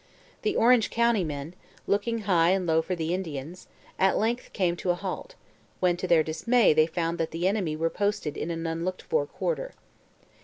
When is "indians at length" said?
3.13-4.51